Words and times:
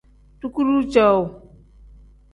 Dukuru 0.41 0.73
cowuu. 0.91 1.27